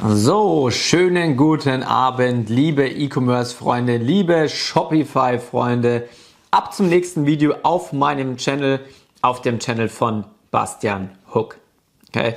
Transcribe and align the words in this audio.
So, 0.00 0.70
schönen 0.70 1.36
guten 1.36 1.82
Abend, 1.82 2.48
liebe 2.48 2.86
E-Commerce-Freunde, 2.86 3.96
liebe 3.96 4.48
Shopify-Freunde. 4.48 6.08
Ab 6.52 6.72
zum 6.72 6.88
nächsten 6.88 7.26
Video 7.26 7.54
auf 7.64 7.92
meinem 7.92 8.36
Channel, 8.36 8.78
auf 9.22 9.42
dem 9.42 9.58
Channel 9.58 9.88
von 9.88 10.22
Bastian 10.52 11.10
Hook. 11.34 11.58
Okay. 12.10 12.34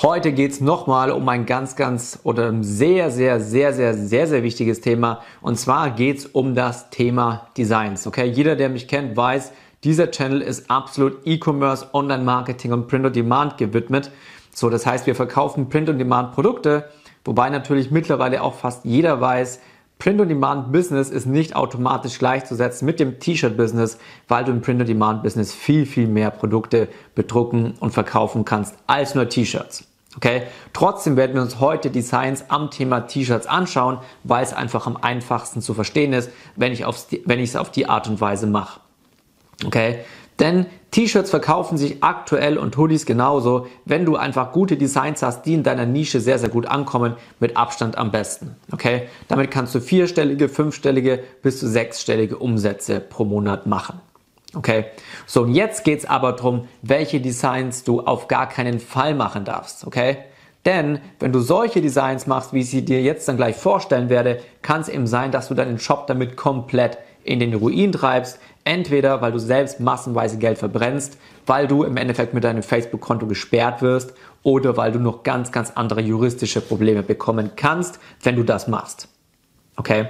Heute 0.00 0.30
geht 0.30 0.52
es 0.52 0.60
nochmal 0.60 1.10
um 1.10 1.28
ein 1.28 1.44
ganz, 1.44 1.74
ganz 1.74 2.20
oder 2.22 2.46
ein 2.46 2.62
sehr, 2.62 3.10
sehr, 3.10 3.40
sehr, 3.40 3.72
sehr, 3.72 3.94
sehr, 3.94 4.28
sehr 4.28 4.42
wichtiges 4.44 4.80
Thema. 4.80 5.22
Und 5.40 5.58
zwar 5.58 5.90
geht 5.90 6.18
es 6.18 6.26
um 6.26 6.54
das 6.54 6.88
Thema 6.90 7.48
Designs. 7.56 8.06
Okay, 8.06 8.26
jeder, 8.26 8.54
der 8.54 8.68
mich 8.68 8.86
kennt, 8.86 9.16
weiß, 9.16 9.50
dieser 9.82 10.12
Channel 10.12 10.40
ist 10.40 10.70
absolut 10.70 11.26
E-Commerce, 11.26 11.88
Online-Marketing 11.92 12.72
und 12.72 12.86
Print-on-Demand 12.86 13.58
gewidmet. 13.58 14.12
So, 14.54 14.70
das 14.70 14.86
heißt, 14.86 15.06
wir 15.06 15.14
verkaufen 15.14 15.68
Print-on-Demand-Produkte, 15.68 16.88
wobei 17.24 17.50
natürlich 17.50 17.90
mittlerweile 17.90 18.42
auch 18.42 18.54
fast 18.54 18.84
jeder 18.84 19.20
weiß, 19.20 19.60
Print-on-Demand-Business 19.98 21.10
ist 21.10 21.26
nicht 21.26 21.54
automatisch 21.54 22.18
gleichzusetzen 22.18 22.86
mit 22.86 22.98
dem 22.98 23.20
T-Shirt-Business, 23.20 23.98
weil 24.26 24.44
du 24.44 24.50
im 24.50 24.60
Print-on-Demand-Business 24.60 25.54
viel, 25.54 25.86
viel 25.86 26.08
mehr 26.08 26.30
Produkte 26.30 26.88
bedrucken 27.14 27.74
und 27.78 27.92
verkaufen 27.92 28.44
kannst 28.44 28.74
als 28.88 29.14
nur 29.14 29.28
T-Shirts. 29.28 29.84
Okay? 30.16 30.42
Trotzdem 30.72 31.16
werden 31.16 31.34
wir 31.36 31.42
uns 31.42 31.60
heute 31.60 31.88
Designs 31.90 32.46
am 32.48 32.70
Thema 32.70 33.02
T-Shirts 33.02 33.46
anschauen, 33.46 33.98
weil 34.24 34.42
es 34.42 34.52
einfach 34.52 34.88
am 34.88 34.96
einfachsten 34.96 35.62
zu 35.62 35.72
verstehen 35.72 36.12
ist, 36.12 36.30
wenn 36.56 36.72
ich 36.72 36.80
es 36.80 37.56
auf 37.56 37.70
die 37.70 37.88
Art 37.88 38.08
und 38.08 38.20
Weise 38.20 38.48
mache. 38.48 38.80
Okay? 39.64 40.00
Denn 40.40 40.66
T-Shirts 40.92 41.30
verkaufen 41.30 41.78
sich 41.78 42.04
aktuell 42.04 42.58
und 42.58 42.76
Hoodies 42.76 43.06
genauso, 43.06 43.66
wenn 43.86 44.04
du 44.04 44.16
einfach 44.16 44.52
gute 44.52 44.76
Designs 44.76 45.22
hast, 45.22 45.44
die 45.46 45.54
in 45.54 45.62
deiner 45.62 45.86
Nische 45.86 46.20
sehr, 46.20 46.38
sehr 46.38 46.50
gut 46.50 46.66
ankommen, 46.66 47.14
mit 47.40 47.56
Abstand 47.56 47.96
am 47.96 48.10
besten. 48.10 48.56
Okay? 48.72 49.08
Damit 49.26 49.50
kannst 49.50 49.74
du 49.74 49.80
vierstellige, 49.80 50.50
fünfstellige 50.50 51.24
bis 51.42 51.60
zu 51.60 51.66
sechsstellige 51.66 52.36
Umsätze 52.36 53.00
pro 53.00 53.24
Monat 53.24 53.66
machen. 53.66 54.00
Okay? 54.54 54.84
So, 55.26 55.44
und 55.44 55.54
jetzt 55.54 55.84
geht's 55.84 56.04
aber 56.04 56.32
darum, 56.32 56.68
welche 56.82 57.22
Designs 57.22 57.84
du 57.84 58.02
auf 58.02 58.28
gar 58.28 58.46
keinen 58.46 58.78
Fall 58.78 59.14
machen 59.14 59.46
darfst. 59.46 59.86
Okay? 59.86 60.18
Denn 60.66 61.00
wenn 61.18 61.32
du 61.32 61.40
solche 61.40 61.80
Designs 61.80 62.26
machst, 62.26 62.52
wie 62.52 62.60
ich 62.60 62.70
sie 62.70 62.84
dir 62.84 63.00
jetzt 63.00 63.26
dann 63.28 63.38
gleich 63.38 63.56
vorstellen 63.56 64.10
werde, 64.10 64.40
kann 64.60 64.82
es 64.82 64.90
eben 64.90 65.06
sein, 65.06 65.32
dass 65.32 65.48
du 65.48 65.54
deinen 65.54 65.78
Shop 65.78 66.06
damit 66.06 66.36
komplett 66.36 66.98
in 67.24 67.40
den 67.40 67.54
Ruin 67.54 67.92
treibst, 67.92 68.38
Entweder 68.64 69.20
weil 69.20 69.32
du 69.32 69.38
selbst 69.38 69.80
massenweise 69.80 70.38
Geld 70.38 70.58
verbrennst, 70.58 71.18
weil 71.46 71.66
du 71.66 71.82
im 71.82 71.96
Endeffekt 71.96 72.32
mit 72.32 72.44
deinem 72.44 72.62
Facebook-Konto 72.62 73.26
gesperrt 73.26 73.82
wirst 73.82 74.14
oder 74.42 74.76
weil 74.76 74.92
du 74.92 75.00
noch 75.00 75.24
ganz, 75.24 75.50
ganz 75.50 75.72
andere 75.74 76.00
juristische 76.00 76.60
Probleme 76.60 77.02
bekommen 77.02 77.52
kannst, 77.56 77.98
wenn 78.22 78.36
du 78.36 78.44
das 78.44 78.68
machst. 78.68 79.08
Okay? 79.76 80.06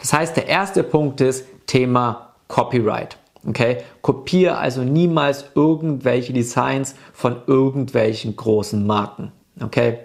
Das 0.00 0.12
heißt, 0.12 0.36
der 0.36 0.46
erste 0.46 0.84
Punkt 0.84 1.20
ist 1.20 1.46
Thema 1.66 2.34
Copyright. 2.48 3.18
Okay? 3.48 3.78
Kopiere 4.02 4.58
also 4.58 4.82
niemals 4.82 5.46
irgendwelche 5.54 6.32
Designs 6.32 6.94
von 7.12 7.42
irgendwelchen 7.46 8.36
großen 8.36 8.86
Marken. 8.86 9.32
Okay? 9.60 9.98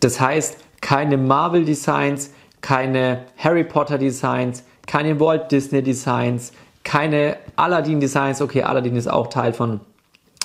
Das 0.00 0.20
heißt, 0.20 0.58
keine 0.80 1.16
Marvel 1.16 1.64
Designs, 1.64 2.32
keine 2.60 3.24
Harry 3.36 3.64
Potter 3.64 3.98
Designs, 3.98 4.64
keine 4.86 5.20
Walt 5.20 5.50
Disney 5.52 5.82
Designs, 5.82 6.52
keine 6.88 7.36
Aladdin-Designs. 7.56 8.40
Okay, 8.40 8.62
Aladdin 8.62 8.96
ist 8.96 9.08
auch 9.08 9.26
Teil 9.26 9.52
von 9.52 9.80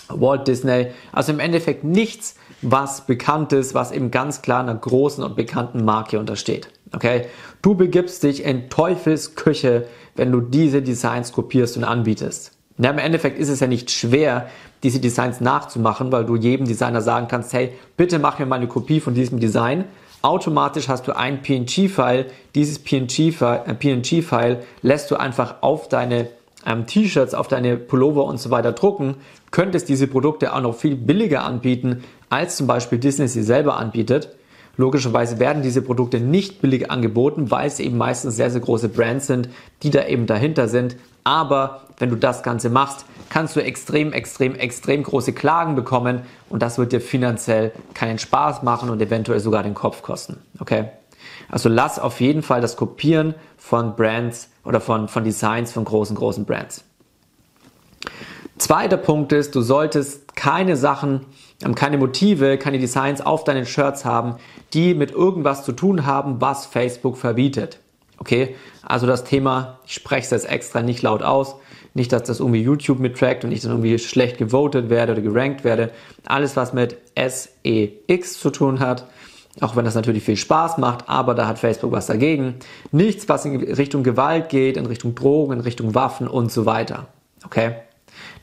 Walt 0.09 0.45
Disney. 0.45 0.87
Also 1.13 1.31
im 1.31 1.39
Endeffekt 1.39 1.85
nichts, 1.85 2.35
was 2.61 3.07
bekannt 3.07 3.53
ist, 3.53 3.73
was 3.73 3.93
eben 3.93 4.11
ganz 4.11 4.41
klar 4.41 4.59
einer 4.59 4.75
großen 4.75 5.23
und 5.23 5.37
bekannten 5.37 5.85
Marke 5.85 6.19
untersteht. 6.19 6.67
Okay? 6.93 7.27
Du 7.61 7.75
begibst 7.75 8.23
dich 8.23 8.43
in 8.43 8.69
Teufels 8.69 9.35
Küche, 9.35 9.87
wenn 10.17 10.33
du 10.33 10.41
diese 10.41 10.81
Designs 10.81 11.31
kopierst 11.31 11.77
und 11.77 11.85
anbietest. 11.85 12.51
Ja, 12.77 12.89
Im 12.89 12.97
Endeffekt 12.97 13.39
ist 13.39 13.47
es 13.47 13.61
ja 13.61 13.67
nicht 13.67 13.89
schwer, 13.89 14.49
diese 14.83 14.99
Designs 14.99 15.39
nachzumachen, 15.39 16.11
weil 16.11 16.25
du 16.25 16.35
jedem 16.35 16.67
Designer 16.67 17.01
sagen 17.01 17.29
kannst, 17.29 17.53
hey, 17.53 17.71
bitte 17.95 18.19
mach 18.19 18.37
mir 18.37 18.47
mal 18.47 18.57
eine 18.57 18.67
Kopie 18.67 18.99
von 18.99 19.13
diesem 19.13 19.39
Design 19.39 19.85
automatisch 20.23 20.87
hast 20.87 21.07
du 21.07 21.15
ein 21.15 21.43
PNG-File. 21.43 22.25
Dieses 22.55 22.79
PNG-File 22.79 24.55
äh, 24.55 24.63
lässt 24.81 25.11
du 25.11 25.15
einfach 25.15 25.57
auf 25.61 25.87
deine 25.89 26.29
ähm, 26.65 26.87
T-Shirts, 26.87 27.35
auf 27.35 27.47
deine 27.47 27.77
Pullover 27.77 28.25
und 28.25 28.39
so 28.39 28.49
weiter 28.49 28.71
drucken. 28.71 29.15
Könntest 29.51 29.89
diese 29.89 30.07
Produkte 30.07 30.55
auch 30.55 30.61
noch 30.61 30.75
viel 30.75 30.95
billiger 30.95 31.43
anbieten, 31.43 32.03
als 32.29 32.55
zum 32.55 32.65
Beispiel 32.65 32.97
Disney 32.97 33.27
sie 33.27 33.43
selber 33.43 33.77
anbietet. 33.77 34.29
Logischerweise 34.75 35.37
werden 35.37 35.61
diese 35.61 35.83
Produkte 35.83 36.19
nicht 36.19 36.61
billig 36.61 36.89
angeboten, 36.89 37.51
weil 37.51 37.67
es 37.67 37.79
eben 37.79 37.97
meistens 37.97 38.35
sehr, 38.35 38.49
sehr 38.49 38.61
große 38.61 38.89
Brands 38.89 39.27
sind, 39.27 39.49
die 39.83 39.91
da 39.91 40.07
eben 40.07 40.25
dahinter 40.25 40.67
sind. 40.67 40.95
Aber 41.23 41.81
wenn 41.97 42.09
du 42.09 42.15
das 42.15 42.43
Ganze 42.43 42.69
machst, 42.69 43.05
kannst 43.29 43.55
du 43.55 43.63
extrem, 43.63 44.11
extrem, 44.13 44.55
extrem 44.55 45.03
große 45.03 45.33
Klagen 45.33 45.75
bekommen 45.75 46.23
und 46.49 46.61
das 46.61 46.77
wird 46.77 46.91
dir 46.91 47.01
finanziell 47.01 47.71
keinen 47.93 48.19
Spaß 48.19 48.63
machen 48.63 48.89
und 48.89 49.01
eventuell 49.01 49.39
sogar 49.39 49.63
den 49.63 49.73
Kopf 49.73 50.01
kosten. 50.01 50.37
Okay? 50.59 50.89
Also 51.49 51.69
lass 51.69 51.99
auf 51.99 52.19
jeden 52.19 52.41
Fall 52.41 52.61
das 52.61 52.75
Kopieren 52.75 53.35
von 53.57 53.95
Brands 53.95 54.49
oder 54.65 54.81
von, 54.81 55.07
von 55.07 55.23
Designs 55.23 55.71
von 55.71 55.85
großen, 55.85 56.15
großen 56.15 56.45
Brands. 56.45 56.83
Zweiter 58.57 58.97
Punkt 58.97 59.31
ist, 59.31 59.55
du 59.55 59.61
solltest 59.61 60.35
keine 60.35 60.75
Sachen, 60.75 61.25
ähm, 61.63 61.75
keine 61.75 61.97
Motive, 61.97 62.57
keine 62.57 62.79
Designs 62.79 63.21
auf 63.21 63.43
deinen 63.43 63.65
Shirts 63.65 64.05
haben, 64.05 64.35
die 64.73 64.93
mit 64.93 65.11
irgendwas 65.11 65.63
zu 65.63 65.71
tun 65.71 66.05
haben, 66.05 66.39
was 66.39 66.65
Facebook 66.65 67.17
verbietet. 67.17 67.79
Okay, 68.17 68.55
also 68.83 69.07
das 69.07 69.23
Thema, 69.23 69.79
ich 69.85 69.93
spreche 69.93 70.25
es 70.25 70.29
jetzt 70.31 70.49
extra 70.49 70.81
nicht 70.81 71.01
laut 71.01 71.23
aus, 71.23 71.55
nicht, 71.93 72.11
dass 72.11 72.23
das 72.23 72.39
irgendwie 72.39 72.61
YouTube 72.61 72.99
mittrackt 72.99 73.43
und 73.43 73.51
ich 73.51 73.61
dann 73.61 73.71
irgendwie 73.71 73.99
schlecht 73.99 74.37
gewotet 74.37 74.89
werde 74.89 75.13
oder 75.13 75.21
gerankt 75.21 75.63
werde. 75.63 75.91
Alles, 76.25 76.55
was 76.55 76.73
mit 76.73 76.97
SEX 77.15 78.39
zu 78.39 78.49
tun 78.49 78.79
hat, 78.79 79.05
auch 79.61 79.75
wenn 79.75 79.85
das 79.85 79.93
natürlich 79.93 80.23
viel 80.23 80.37
Spaß 80.37 80.79
macht, 80.79 81.07
aber 81.07 81.35
da 81.35 81.47
hat 81.47 81.59
Facebook 81.59 81.91
was 81.91 82.07
dagegen. 82.07 82.55
Nichts, 82.91 83.29
was 83.29 83.45
in 83.45 83.61
Richtung 83.61 84.01
Gewalt 84.01 84.49
geht, 84.49 84.77
in 84.77 84.87
Richtung 84.87 85.13
Drogen, 85.13 85.53
in 85.53 85.59
Richtung 85.59 85.93
Waffen 85.93 86.27
und 86.27 86.51
so 86.51 86.65
weiter. 86.65 87.07
Okay? 87.45 87.75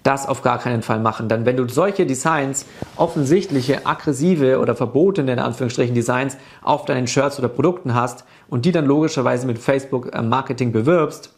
Das 0.02 0.26
auf 0.26 0.42
gar 0.42 0.58
keinen 0.58 0.82
Fall 0.82 1.00
machen. 1.00 1.28
Denn 1.28 1.44
wenn 1.44 1.56
du 1.56 1.68
solche 1.68 2.06
Designs, 2.06 2.66
offensichtliche, 2.96 3.86
aggressive 3.86 4.58
oder 4.60 4.74
verbotene, 4.74 5.32
in 5.32 5.38
Anführungsstrichen, 5.38 5.94
Designs 5.94 6.36
auf 6.62 6.84
deinen 6.84 7.06
Shirts 7.06 7.38
oder 7.38 7.48
Produkten 7.48 7.94
hast 7.94 8.24
und 8.50 8.66
die 8.66 8.72
dann 8.72 8.84
logischerweise 8.84 9.46
mit 9.46 9.58
Facebook 9.58 10.14
äh, 10.14 10.20
Marketing 10.20 10.72
bewirbst, 10.72 11.32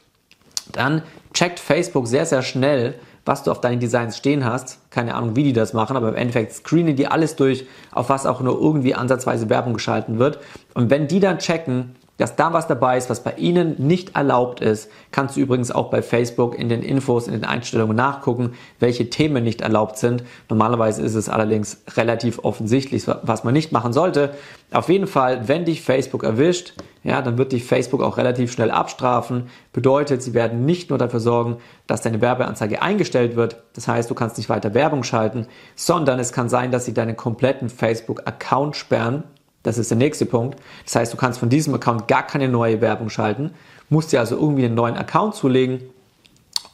dann 0.72 1.02
checkt 1.32 1.60
Facebook 1.60 2.08
sehr, 2.08 2.26
sehr 2.26 2.42
schnell, 2.42 2.94
was 3.24 3.44
du 3.44 3.50
auf 3.52 3.60
deinen 3.60 3.78
Designs 3.78 4.16
stehen 4.16 4.44
hast. 4.44 4.78
Keine 4.90 5.14
Ahnung, 5.14 5.36
wie 5.36 5.44
die 5.44 5.52
das 5.52 5.74
machen, 5.74 5.96
aber 5.96 6.08
im 6.08 6.14
Endeffekt 6.16 6.52
screenen 6.52 6.96
die 6.96 7.06
alles 7.06 7.36
durch, 7.36 7.66
auf 7.92 8.08
was 8.08 8.26
auch 8.26 8.40
nur 8.40 8.60
irgendwie 8.60 8.94
ansatzweise 8.94 9.48
Werbung 9.48 9.74
geschalten 9.74 10.18
wird. 10.18 10.40
Und 10.74 10.90
wenn 10.90 11.06
die 11.06 11.20
dann 11.20 11.38
checken, 11.38 11.94
dass 12.22 12.36
da 12.36 12.52
was 12.52 12.68
dabei 12.68 12.96
ist, 12.96 13.10
was 13.10 13.24
bei 13.24 13.32
Ihnen 13.32 13.74
nicht 13.84 14.14
erlaubt 14.14 14.60
ist, 14.60 14.88
kannst 15.10 15.36
du 15.36 15.40
übrigens 15.40 15.72
auch 15.72 15.90
bei 15.90 16.02
Facebook 16.02 16.56
in 16.56 16.68
den 16.68 16.80
Infos, 16.80 17.26
in 17.26 17.32
den 17.32 17.44
Einstellungen 17.44 17.96
nachgucken, 17.96 18.52
welche 18.78 19.10
Themen 19.10 19.42
nicht 19.42 19.60
erlaubt 19.60 19.98
sind. 19.98 20.22
Normalerweise 20.48 21.02
ist 21.02 21.16
es 21.16 21.28
allerdings 21.28 21.82
relativ 21.96 22.38
offensichtlich, 22.44 23.08
was 23.08 23.42
man 23.42 23.52
nicht 23.52 23.72
machen 23.72 23.92
sollte. 23.92 24.34
Auf 24.70 24.88
jeden 24.88 25.08
Fall, 25.08 25.48
wenn 25.48 25.64
dich 25.64 25.82
Facebook 25.82 26.22
erwischt, 26.22 26.74
ja, 27.02 27.22
dann 27.22 27.38
wird 27.38 27.50
dich 27.50 27.64
Facebook 27.64 28.00
auch 28.00 28.18
relativ 28.18 28.52
schnell 28.52 28.70
abstrafen. 28.70 29.48
Bedeutet, 29.72 30.22
sie 30.22 30.32
werden 30.32 30.64
nicht 30.64 30.90
nur 30.90 31.00
dafür 31.00 31.18
sorgen, 31.18 31.56
dass 31.88 32.02
deine 32.02 32.20
Werbeanzeige 32.20 32.82
eingestellt 32.82 33.34
wird, 33.34 33.56
das 33.74 33.88
heißt, 33.88 34.08
du 34.08 34.14
kannst 34.14 34.36
nicht 34.36 34.48
weiter 34.48 34.74
Werbung 34.74 35.02
schalten, 35.02 35.48
sondern 35.74 36.20
es 36.20 36.32
kann 36.32 36.48
sein, 36.48 36.70
dass 36.70 36.84
sie 36.84 36.94
deinen 36.94 37.16
kompletten 37.16 37.68
Facebook-Account 37.68 38.76
sperren 38.76 39.24
das 39.62 39.78
ist 39.78 39.90
der 39.90 39.98
nächste 39.98 40.26
Punkt. 40.26 40.58
Das 40.84 40.96
heißt, 40.96 41.12
du 41.12 41.16
kannst 41.16 41.38
von 41.38 41.48
diesem 41.48 41.74
Account 41.74 42.08
gar 42.08 42.26
keine 42.26 42.48
neue 42.48 42.80
Werbung 42.80 43.10
schalten, 43.10 43.52
musst 43.88 44.12
dir 44.12 44.20
also 44.20 44.36
irgendwie 44.36 44.64
einen 44.64 44.74
neuen 44.74 44.96
Account 44.96 45.34
zulegen. 45.34 45.80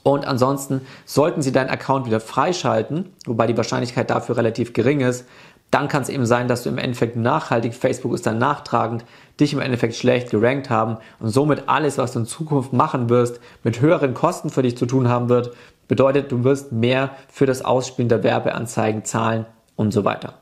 Und 0.02 0.26
ansonsten 0.26 0.82
sollten 1.04 1.42
sie 1.42 1.52
deinen 1.52 1.68
Account 1.68 2.06
wieder 2.06 2.20
freischalten, 2.20 3.12
wobei 3.26 3.46
die 3.46 3.56
Wahrscheinlichkeit 3.56 4.08
dafür 4.08 4.36
relativ 4.36 4.72
gering 4.72 5.00
ist, 5.00 5.26
dann 5.70 5.88
kann 5.88 6.02
es 6.02 6.08
eben 6.08 6.24
sein, 6.24 6.48
dass 6.48 6.62
du 6.62 6.70
im 6.70 6.78
Endeffekt 6.78 7.16
nachhaltig, 7.16 7.74
Facebook 7.74 8.14
ist 8.14 8.26
dann 8.26 8.38
nachtragend, 8.38 9.04
dich 9.38 9.52
im 9.52 9.60
Endeffekt 9.60 9.94
schlecht 9.96 10.30
gerankt 10.30 10.70
haben 10.70 10.96
und 11.18 11.28
somit 11.28 11.64
alles, 11.68 11.98
was 11.98 12.12
du 12.12 12.20
in 12.20 12.26
Zukunft 12.26 12.72
machen 12.72 13.10
wirst, 13.10 13.38
mit 13.64 13.80
höheren 13.80 14.14
Kosten 14.14 14.48
für 14.48 14.62
dich 14.62 14.78
zu 14.78 14.86
tun 14.86 15.08
haben 15.08 15.28
wird, 15.28 15.52
bedeutet, 15.86 16.32
du 16.32 16.44
wirst 16.44 16.72
mehr 16.72 17.10
für 17.28 17.46
das 17.46 17.62
Ausspielen 17.62 18.08
der 18.08 18.22
Werbeanzeigen 18.22 19.04
zahlen 19.04 19.46
und 19.76 19.92
so 19.92 20.04
weiter. 20.04 20.34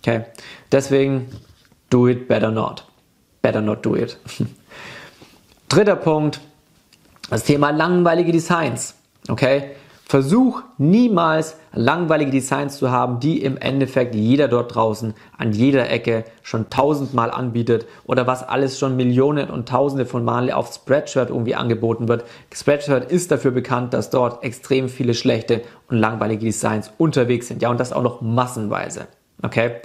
Okay, 0.00 0.24
deswegen 0.70 1.28
do 1.94 2.08
it, 2.08 2.26
better 2.26 2.50
not. 2.50 2.84
Better 3.40 3.60
not 3.60 3.86
do 3.86 3.94
it. 3.94 4.18
Dritter 5.68 5.94
Punkt, 5.94 6.40
das 7.30 7.44
Thema 7.44 7.70
langweilige 7.70 8.32
Designs. 8.32 8.94
Okay? 9.28 9.70
Versuch 10.06 10.62
niemals 10.76 11.56
langweilige 11.72 12.32
Designs 12.32 12.78
zu 12.78 12.90
haben, 12.90 13.20
die 13.20 13.42
im 13.42 13.56
Endeffekt 13.56 14.14
jeder 14.14 14.48
dort 14.48 14.74
draußen 14.74 15.14
an 15.38 15.52
jeder 15.52 15.88
Ecke 15.88 16.24
schon 16.42 16.68
tausendmal 16.68 17.30
anbietet 17.30 17.86
oder 18.04 18.26
was 18.26 18.46
alles 18.46 18.78
schon 18.78 18.96
Millionen 18.96 19.48
und 19.48 19.68
Tausende 19.68 20.04
von 20.04 20.24
Malen 20.24 20.50
auf 20.50 20.74
Spreadshirt 20.74 21.30
irgendwie 21.30 21.54
angeboten 21.54 22.08
wird. 22.08 22.24
Spreadshirt 22.52 23.10
ist 23.10 23.30
dafür 23.30 23.52
bekannt, 23.52 23.94
dass 23.94 24.10
dort 24.10 24.42
extrem 24.42 24.88
viele 24.88 25.14
schlechte 25.14 25.62
und 25.88 25.98
langweilige 25.98 26.44
Designs 26.44 26.92
unterwegs 26.98 27.48
sind. 27.48 27.62
Ja, 27.62 27.70
und 27.70 27.78
das 27.78 27.92
auch 27.92 28.02
noch 28.02 28.20
massenweise. 28.20 29.06
Okay? 29.42 29.76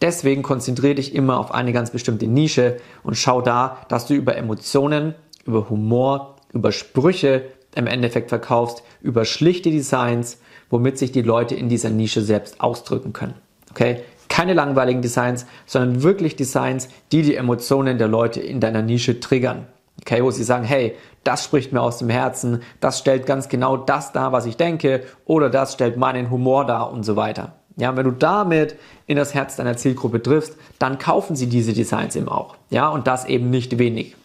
Deswegen 0.00 0.42
konzentriere 0.42 0.94
dich 0.94 1.14
immer 1.14 1.38
auf 1.38 1.52
eine 1.52 1.72
ganz 1.72 1.90
bestimmte 1.90 2.26
Nische 2.26 2.76
und 3.02 3.16
schau 3.16 3.40
da, 3.40 3.78
dass 3.88 4.06
du 4.06 4.14
über 4.14 4.36
Emotionen, 4.36 5.14
über 5.44 5.68
Humor, 5.70 6.36
über 6.52 6.72
Sprüche 6.72 7.44
im 7.74 7.86
Endeffekt 7.86 8.28
verkaufst, 8.28 8.82
über 9.00 9.24
schlichte 9.24 9.70
Designs, 9.70 10.38
womit 10.70 10.98
sich 10.98 11.12
die 11.12 11.22
Leute 11.22 11.54
in 11.54 11.68
dieser 11.68 11.90
Nische 11.90 12.22
selbst 12.22 12.60
ausdrücken 12.60 13.12
können. 13.12 13.34
Okay? 13.70 14.02
Keine 14.28 14.54
langweiligen 14.54 15.02
Designs, 15.02 15.46
sondern 15.66 16.02
wirklich 16.02 16.36
Designs, 16.36 16.88
die 17.12 17.22
die 17.22 17.34
Emotionen 17.34 17.98
der 17.98 18.08
Leute 18.08 18.40
in 18.40 18.60
deiner 18.60 18.82
Nische 18.82 19.20
triggern. 19.20 19.66
Okay, 20.02 20.22
wo 20.22 20.30
sie 20.30 20.44
sagen, 20.44 20.64
hey, 20.64 20.94
das 21.24 21.44
spricht 21.44 21.72
mir 21.72 21.82
aus 21.82 21.98
dem 21.98 22.08
Herzen, 22.08 22.62
das 22.80 23.00
stellt 23.00 23.26
ganz 23.26 23.48
genau 23.48 23.76
das 23.76 24.12
dar, 24.12 24.32
was 24.32 24.46
ich 24.46 24.56
denke, 24.56 25.02
oder 25.24 25.50
das 25.50 25.72
stellt 25.72 25.96
meinen 25.96 26.30
Humor 26.30 26.64
dar 26.64 26.92
und 26.92 27.02
so 27.02 27.16
weiter. 27.16 27.57
Ja, 27.78 27.96
wenn 27.96 28.04
du 28.04 28.10
damit 28.10 28.76
in 29.06 29.16
das 29.16 29.34
Herz 29.34 29.56
deiner 29.56 29.76
Zielgruppe 29.76 30.20
triffst, 30.20 30.56
dann 30.78 30.98
kaufen 30.98 31.36
sie 31.36 31.46
diese 31.46 31.72
Designs 31.72 32.16
eben 32.16 32.28
auch. 32.28 32.56
Ja, 32.70 32.88
und 32.88 33.06
das 33.06 33.24
eben 33.24 33.50
nicht 33.50 33.78
wenig. 33.78 34.16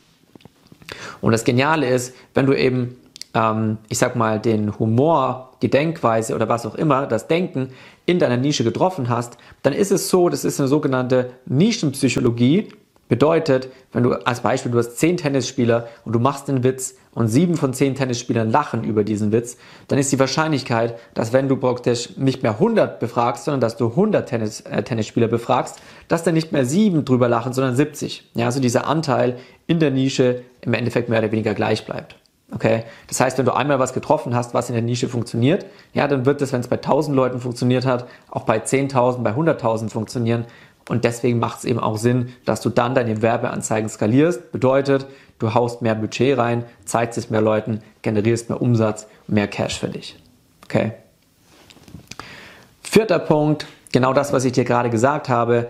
Und 1.21 1.31
das 1.31 1.43
Geniale 1.43 1.87
ist, 1.87 2.15
wenn 2.33 2.47
du 2.47 2.53
eben, 2.53 2.97
ähm, 3.35 3.77
ich 3.89 3.99
sag 3.99 4.15
mal, 4.15 4.39
den 4.39 4.77
Humor, 4.79 5.51
die 5.61 5.69
Denkweise 5.69 6.33
oder 6.33 6.49
was 6.49 6.65
auch 6.65 6.75
immer, 6.75 7.05
das 7.05 7.27
Denken 7.27 7.69
in 8.07 8.19
deiner 8.19 8.37
Nische 8.37 8.63
getroffen 8.63 9.07
hast, 9.07 9.37
dann 9.61 9.71
ist 9.71 9.91
es 9.91 10.09
so, 10.09 10.29
das 10.29 10.43
ist 10.43 10.59
eine 10.59 10.67
sogenannte 10.67 11.31
Nischenpsychologie, 11.45 12.69
Bedeutet, 13.13 13.69
wenn 13.91 14.01
du 14.01 14.13
als 14.25 14.39
Beispiel, 14.39 14.71
du 14.71 14.79
hast 14.79 14.97
zehn 14.97 15.17
Tennisspieler 15.17 15.87
und 16.03 16.13
du 16.13 16.19
machst 16.19 16.47
den 16.47 16.63
Witz 16.63 16.95
und 17.13 17.27
sieben 17.27 17.57
von 17.57 17.71
zehn 17.71 17.93
Tennisspielern 17.93 18.49
lachen 18.49 18.83
über 18.83 19.03
diesen 19.03 19.31
Witz, 19.31 19.55
dann 19.87 19.99
ist 19.99 20.11
die 20.11 20.17
Wahrscheinlichkeit, 20.17 20.97
dass 21.13 21.31
wenn 21.31 21.47
du 21.47 21.55
praktisch 21.55 22.17
nicht 22.17 22.41
mehr 22.41 22.53
100 22.53 22.99
befragst, 22.99 23.45
sondern 23.45 23.61
dass 23.61 23.77
du 23.77 23.89
100 23.89 24.27
Tennis, 24.27 24.61
äh, 24.61 24.81
Tennisspieler 24.81 25.27
befragst, 25.27 25.77
dass 26.07 26.23
dann 26.23 26.33
nicht 26.33 26.51
mehr 26.53 26.65
sieben 26.65 27.05
drüber 27.05 27.29
lachen, 27.29 27.53
sondern 27.53 27.75
70. 27.75 28.31
Ja, 28.33 28.47
also 28.47 28.59
dieser 28.59 28.87
Anteil 28.87 29.37
in 29.67 29.77
der 29.77 29.91
Nische 29.91 30.41
im 30.61 30.73
Endeffekt 30.73 31.07
mehr 31.07 31.19
oder 31.19 31.31
weniger 31.31 31.53
gleich 31.53 31.85
bleibt. 31.85 32.15
Okay? 32.51 32.83
Das 33.07 33.19
heißt, 33.19 33.37
wenn 33.37 33.45
du 33.45 33.55
einmal 33.55 33.77
was 33.77 33.93
getroffen 33.93 34.35
hast, 34.35 34.55
was 34.55 34.69
in 34.69 34.73
der 34.73 34.83
Nische 34.83 35.07
funktioniert, 35.07 35.65
ja, 35.93 36.07
dann 36.07 36.25
wird 36.25 36.41
es, 36.41 36.51
wenn 36.51 36.61
es 36.61 36.67
bei 36.67 36.77
1000 36.77 37.15
Leuten 37.15 37.39
funktioniert 37.39 37.85
hat, 37.85 38.07
auch 38.29 38.43
bei 38.43 38.57
10.000, 38.57 39.21
bei 39.23 39.31
100.000 39.31 39.89
funktionieren, 39.89 40.45
und 40.89 41.05
deswegen 41.05 41.39
macht 41.39 41.59
es 41.59 41.65
eben 41.65 41.79
auch 41.79 41.97
Sinn, 41.97 42.33
dass 42.45 42.61
du 42.61 42.69
dann 42.69 42.95
deine 42.95 43.21
Werbeanzeigen 43.21 43.89
skalierst. 43.89 44.51
Bedeutet, 44.51 45.07
du 45.39 45.53
haust 45.53 45.81
mehr 45.81 45.95
Budget 45.95 46.37
rein, 46.37 46.65
zeigst 46.85 47.17
es 47.17 47.29
mehr 47.29 47.41
Leuten, 47.41 47.81
generierst 48.01 48.49
mehr 48.49 48.61
Umsatz, 48.61 49.07
mehr 49.27 49.47
Cash 49.47 49.79
für 49.79 49.87
dich. 49.87 50.17
Okay. 50.65 50.93
Vierter 52.81 53.19
Punkt, 53.19 53.65
genau 53.91 54.13
das, 54.13 54.33
was 54.33 54.45
ich 54.45 54.51
dir 54.51 54.65
gerade 54.65 54.89
gesagt 54.89 55.29
habe. 55.29 55.69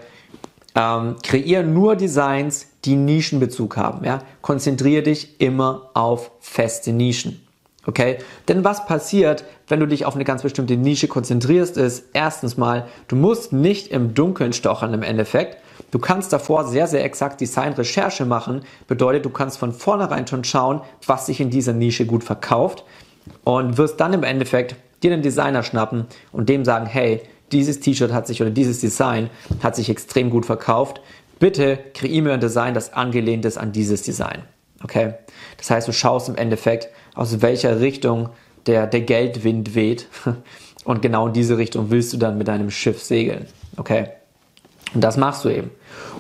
Ähm, 0.76 1.18
kreier 1.22 1.62
nur 1.62 1.96
Designs, 1.96 2.68
die 2.84 2.96
Nischenbezug 2.96 3.78
haben. 3.78 4.04
Ja? 4.04 4.24
Konzentriere 4.42 5.04
dich 5.04 5.40
immer 5.40 5.92
auf 5.94 6.32
feste 6.40 6.92
Nischen. 6.92 7.43
Okay? 7.86 8.18
Denn 8.48 8.64
was 8.64 8.86
passiert, 8.86 9.44
wenn 9.68 9.80
du 9.80 9.88
dich 9.88 10.06
auf 10.06 10.16
eine 10.16 10.24
ganz 10.24 10.42
bestimmte 10.44 10.78
Nische 10.78 11.08
konzentrierst, 11.08 11.78
ist 11.78 12.06
erstens 12.14 12.58
mal, 12.58 12.88
du 13.08 13.16
musst 13.16 13.52
nicht 13.52 13.90
im 13.90 14.14
Dunkeln 14.14 14.54
stochern 14.54 14.94
im 14.94 15.04
Endeffekt. 15.04 15.58
Du 15.92 16.00
kannst 16.00 16.32
davor 16.32 16.66
sehr, 16.66 16.88
sehr 16.88 17.04
exakt 17.04 17.42
Design-Recherche 17.42 18.26
machen. 18.26 18.62
Bedeutet, 18.88 19.26
du 19.26 19.30
kannst 19.30 19.58
von 19.58 19.74
vornherein 19.74 20.28
schon 20.28 20.44
schauen, 20.44 20.82
was 21.06 21.26
sich 21.26 21.40
in 21.40 21.50
dieser 21.50 21.74
Nische 21.74 22.06
gut 22.06 22.24
verkauft 22.24 22.84
und 23.44 23.78
wirst 23.78 24.00
dann 24.00 24.14
im 24.14 24.24
Endeffekt 24.24 24.76
dir 25.02 25.14
einen 25.14 25.22
Designer 25.22 25.64
schnappen 25.64 26.06
und 26.32 26.50
dem 26.50 26.66
sagen, 26.66 26.86
hey, 26.86 27.22
dieses 27.52 27.80
T-Shirt 27.80 28.12
hat 28.12 28.28
sich 28.28 28.42
oder 28.42 28.52
dieses 28.52 28.80
Design 28.80 29.30
hat 29.62 29.76
sich 29.76 29.90
extrem 29.90 30.30
gut 30.30 30.46
verkauft. 30.46 31.02
Bitte 31.40 31.78
kreier 31.94 32.22
mir 32.22 32.34
ein 32.34 32.40
Design, 32.40 32.74
das 32.74 32.94
angelehnt 32.94 33.46
ist 33.46 33.58
an 33.58 33.72
dieses 33.72 34.02
Design. 34.02 34.44
Okay? 34.84 35.14
Das 35.58 35.70
heißt, 35.70 35.88
du 35.88 35.92
schaust 35.92 36.30
im 36.30 36.36
Endeffekt, 36.36 36.90
aus 37.16 37.42
welcher 37.42 37.80
Richtung 37.80 38.30
der, 38.66 38.88
der 38.88 39.02
Geldwind 39.02 39.76
weht. 39.76 40.08
Und 40.86 41.02
genau 41.02 41.28
in 41.28 41.34
diese 41.34 41.58
Richtung 41.58 41.92
willst 41.92 42.12
du 42.12 42.18
dann 42.18 42.38
mit 42.38 42.48
deinem 42.48 42.70
Schiff 42.70 43.02
segeln. 43.02 43.46
Okay? 43.78 44.10
Und 44.94 45.02
das 45.04 45.18
machst 45.18 45.46
du 45.46 45.50
eben. 45.50 45.72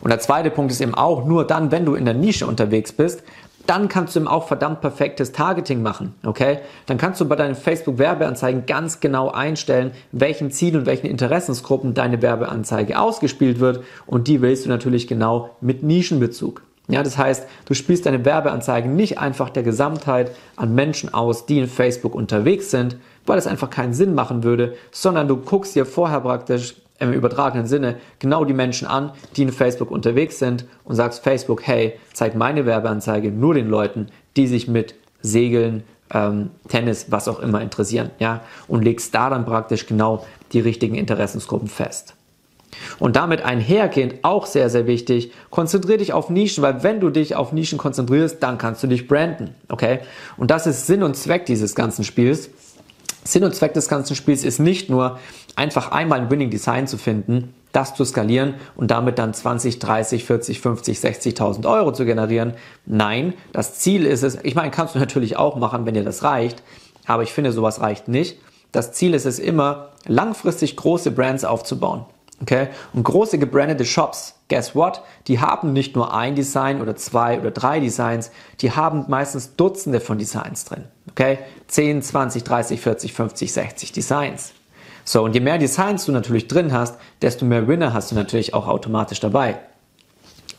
Und 0.01 0.09
der 0.09 0.19
zweite 0.19 0.49
Punkt 0.49 0.71
ist 0.71 0.81
eben 0.81 0.95
auch, 0.95 1.25
nur 1.25 1.45
dann, 1.45 1.71
wenn 1.71 1.85
du 1.85 1.95
in 1.95 2.05
der 2.05 2.13
Nische 2.13 2.47
unterwegs 2.47 2.93
bist, 2.93 3.23
dann 3.65 3.87
kannst 3.87 4.15
du 4.15 4.19
eben 4.19 4.27
auch 4.27 4.47
verdammt 4.47 4.81
perfektes 4.81 5.31
Targeting 5.31 5.81
machen, 5.81 6.13
okay? 6.25 6.59
Dann 6.85 6.97
kannst 6.97 7.21
du 7.21 7.25
bei 7.25 7.35
deinen 7.35 7.55
Facebook-Werbeanzeigen 7.55 8.65
ganz 8.65 8.99
genau 8.99 9.31
einstellen, 9.31 9.91
welchen 10.11 10.51
Ziel 10.51 10.75
und 10.75 10.85
welchen 10.85 11.07
Interessensgruppen 11.07 11.93
deine 11.93 12.21
Werbeanzeige 12.21 12.99
ausgespielt 12.99 13.59
wird 13.59 13.83
und 14.05 14.27
die 14.27 14.41
wählst 14.41 14.65
du 14.65 14.69
natürlich 14.69 15.07
genau 15.07 15.51
mit 15.61 15.81
Nischenbezug. 15.81 16.61
Ja, 16.89 17.01
das 17.01 17.17
heißt, 17.17 17.47
du 17.65 17.73
spielst 17.73 18.05
deine 18.05 18.25
Werbeanzeigen 18.25 18.95
nicht 18.95 19.17
einfach 19.17 19.49
der 19.49 19.63
Gesamtheit 19.63 20.31
an 20.57 20.75
Menschen 20.75 21.13
aus, 21.13 21.45
die 21.45 21.59
in 21.59 21.67
Facebook 21.67 22.13
unterwegs 22.13 22.71
sind, 22.71 22.97
weil 23.25 23.37
es 23.37 23.47
einfach 23.47 23.69
keinen 23.69 23.93
Sinn 23.93 24.13
machen 24.13 24.43
würde, 24.43 24.75
sondern 24.91 25.29
du 25.29 25.37
guckst 25.37 25.75
dir 25.75 25.85
vorher 25.85 26.19
praktisch 26.19 26.75
im 26.99 27.13
übertragenen 27.13 27.67
Sinne 27.67 27.95
genau 28.19 28.43
die 28.43 28.53
Menschen 28.53 28.87
an, 28.87 29.11
die 29.35 29.43
in 29.43 29.51
Facebook 29.51 29.91
unterwegs 29.91 30.39
sind 30.39 30.65
und 30.83 30.95
sagst 30.95 31.23
Facebook, 31.23 31.65
hey, 31.65 31.93
zeig 32.13 32.35
meine 32.35 32.65
Werbeanzeige 32.65 33.31
nur 33.31 33.53
den 33.53 33.69
Leuten, 33.69 34.07
die 34.35 34.47
sich 34.47 34.67
mit 34.67 34.95
Segeln, 35.21 35.83
ähm, 36.13 36.51
Tennis, 36.67 37.07
was 37.09 37.27
auch 37.27 37.39
immer 37.39 37.61
interessieren, 37.61 38.11
ja, 38.19 38.41
und 38.67 38.83
legst 38.83 39.15
da 39.15 39.29
dann 39.29 39.45
praktisch 39.45 39.87
genau 39.87 40.25
die 40.51 40.59
richtigen 40.59 40.95
Interessensgruppen 40.95 41.69
fest. 41.69 42.15
Und 42.99 43.15
damit 43.15 43.43
einhergehend 43.43 44.15
auch 44.23 44.45
sehr, 44.45 44.69
sehr 44.69 44.87
wichtig, 44.87 45.31
konzentriere 45.49 45.97
dich 45.97 46.13
auf 46.13 46.29
Nischen, 46.29 46.61
weil 46.63 46.83
wenn 46.83 46.99
du 46.99 47.09
dich 47.09 47.35
auf 47.35 47.51
Nischen 47.51 47.77
konzentrierst, 47.77 48.41
dann 48.41 48.57
kannst 48.57 48.83
du 48.83 48.87
dich 48.87 49.07
branden. 49.07 49.55
Okay? 49.69 49.99
Und 50.37 50.51
das 50.51 50.67
ist 50.67 50.87
Sinn 50.87 51.03
und 51.03 51.15
Zweck 51.15 51.45
dieses 51.45 51.75
ganzen 51.75 52.03
Spiels. 52.03 52.49
Sinn 53.23 53.43
und 53.43 53.55
Zweck 53.55 53.73
des 53.73 53.87
ganzen 53.87 54.15
Spiels 54.15 54.43
ist 54.43 54.59
nicht 54.59 54.89
nur 54.89 55.19
einfach 55.55 55.91
einmal 55.91 56.19
ein 56.19 56.29
Winning 56.29 56.49
Design 56.49 56.87
zu 56.87 56.97
finden, 56.97 57.53
das 57.71 57.95
zu 57.95 58.05
skalieren 58.05 58.55
und 58.75 58.91
damit 58.91 59.17
dann 59.17 59.33
20, 59.33 59.79
30, 59.79 60.25
40, 60.25 60.61
50, 60.61 60.97
60.000 60.99 61.69
Euro 61.69 61.91
zu 61.91 62.05
generieren. 62.05 62.53
Nein, 62.85 63.33
das 63.51 63.79
Ziel 63.79 64.05
ist 64.05 64.23
es, 64.23 64.37
ich 64.43 64.55
meine, 64.55 64.71
kannst 64.71 64.95
du 64.95 64.99
natürlich 64.99 65.37
auch 65.37 65.55
machen, 65.55 65.85
wenn 65.85 65.93
dir 65.93 66.03
das 66.03 66.23
reicht, 66.23 66.63
aber 67.05 67.23
ich 67.23 67.33
finde, 67.33 67.51
sowas 67.51 67.81
reicht 67.81 68.07
nicht. 68.07 68.37
Das 68.71 68.91
Ziel 68.91 69.13
ist 69.13 69.25
es 69.25 69.39
immer, 69.39 69.89
langfristig 70.05 70.75
große 70.75 71.11
Brands 71.11 71.45
aufzubauen. 71.45 72.05
Okay? 72.41 72.67
Und 72.93 73.03
große 73.03 73.37
gebrandete 73.37 73.85
Shops, 73.85 74.35
guess 74.49 74.75
what? 74.75 75.01
Die 75.27 75.39
haben 75.39 75.71
nicht 75.73 75.95
nur 75.95 76.13
ein 76.13 76.35
Design 76.35 76.81
oder 76.81 76.95
zwei 76.95 77.39
oder 77.39 77.51
drei 77.51 77.79
Designs, 77.79 78.31
die 78.59 78.71
haben 78.71 79.05
meistens 79.07 79.55
Dutzende 79.55 79.99
von 79.99 80.17
Designs 80.17 80.65
drin. 80.65 80.85
Okay? 81.11 81.39
10, 81.67 82.01
20, 82.01 82.43
30, 82.43 82.81
40, 82.81 83.13
50, 83.13 83.53
60 83.53 83.91
Designs. 83.91 84.53
So, 85.05 85.23
und 85.23 85.33
je 85.33 85.41
mehr 85.41 85.57
Designs 85.57 86.05
du 86.05 86.11
natürlich 86.11 86.47
drin 86.47 86.71
hast, 86.71 86.97
desto 87.21 87.45
mehr 87.45 87.67
Winner 87.67 87.93
hast 87.93 88.11
du 88.11 88.15
natürlich 88.15 88.53
auch 88.53 88.67
automatisch 88.67 89.19
dabei. 89.19 89.59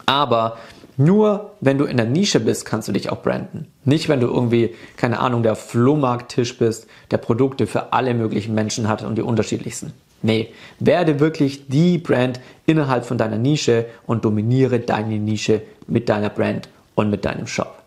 Aber 0.06 0.58
nur 0.96 1.52
wenn 1.60 1.78
du 1.78 1.86
in 1.86 1.96
der 1.96 2.06
Nische 2.06 2.40
bist, 2.40 2.64
kannst 2.66 2.88
du 2.88 2.92
dich 2.92 3.10
auch 3.10 3.22
branden. 3.22 3.66
Nicht, 3.84 4.08
wenn 4.08 4.20
du 4.20 4.28
irgendwie, 4.28 4.74
keine 4.96 5.18
Ahnung, 5.18 5.42
der 5.42 5.56
Flohmarkttisch 5.56 6.58
bist, 6.58 6.86
der 7.10 7.18
Produkte 7.18 7.66
für 7.66 7.92
alle 7.92 8.14
möglichen 8.14 8.54
Menschen 8.54 8.86
hat 8.86 9.02
und 9.02 9.16
die 9.16 9.22
unterschiedlichsten. 9.22 9.92
Nee, 10.24 10.54
werde 10.78 11.20
wirklich 11.20 11.68
die 11.68 11.98
Brand 11.98 12.40
innerhalb 12.64 13.04
von 13.04 13.18
deiner 13.18 13.36
Nische 13.36 13.84
und 14.06 14.24
dominiere 14.24 14.80
deine 14.80 15.18
Nische 15.18 15.60
mit 15.86 16.08
deiner 16.08 16.30
Brand 16.30 16.70
und 16.94 17.10
mit 17.10 17.26
deinem 17.26 17.46
Shop. 17.46 17.82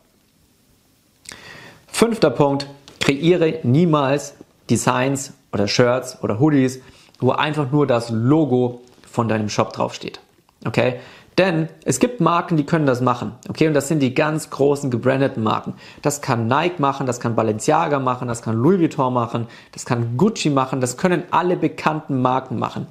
Fünfter 1.87 2.29
Punkt, 2.29 2.67
kreiere 2.99 3.55
niemals 3.63 4.35
Designs 4.69 5.33
oder 5.51 5.67
Shirts 5.67 6.21
oder 6.21 6.39
Hoodies, 6.39 6.79
wo 7.19 7.31
einfach 7.31 7.71
nur 7.71 7.87
das 7.87 8.11
Logo 8.11 8.81
von 9.09 9.27
deinem 9.27 9.49
Shop 9.49 9.73
draufsteht. 9.73 10.19
Okay? 10.63 10.99
Denn 11.37 11.69
es 11.85 11.99
gibt 11.99 12.19
Marken, 12.19 12.57
die 12.57 12.65
können 12.65 12.87
das 12.87 12.99
machen. 12.99 13.33
Okay, 13.47 13.67
und 13.67 13.75
das 13.75 13.87
sind 13.87 13.99
die 13.99 14.15
ganz 14.15 14.49
großen 14.49 14.89
gebrandeten 14.89 15.43
Marken. 15.43 15.75
Das 16.01 16.21
kann 16.21 16.47
Nike 16.47 16.79
machen, 16.79 17.05
das 17.05 17.19
kann 17.19 17.35
Balenciaga 17.35 17.99
machen, 17.99 18.27
das 18.27 18.41
kann 18.41 18.55
Louis 18.55 18.79
Vuitton 18.79 19.13
machen, 19.13 19.47
das 19.71 19.85
kann 19.85 20.17
Gucci 20.17 20.49
machen, 20.49 20.81
das 20.81 20.97
können 20.97 21.23
alle 21.29 21.55
bekannten 21.55 22.21
Marken 22.21 22.57
machen. 22.57 22.87